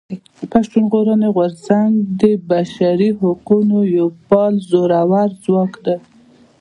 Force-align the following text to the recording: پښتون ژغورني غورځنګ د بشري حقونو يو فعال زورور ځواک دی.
پښتون 0.51 0.83
ژغورني 0.87 1.29
غورځنګ 1.35 1.93
د 2.21 2.23
بشري 2.49 3.09
حقونو 3.19 3.77
يو 3.97 4.07
فعال 4.25 4.55
زورور 4.69 5.29
ځواک 5.43 5.73
دی. 5.85 5.97